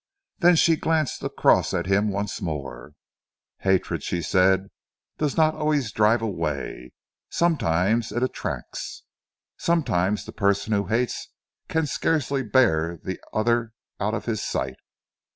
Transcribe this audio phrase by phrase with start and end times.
[0.39, 2.93] Then she glanced across at him once more.
[3.59, 4.69] "Hatred," she said,
[5.19, 6.93] "does not always drive away.
[7.29, 9.03] Sometimes it attracts.
[9.57, 11.27] Sometimes the person who hates
[11.69, 14.77] can scarcely bear the other out of his sight.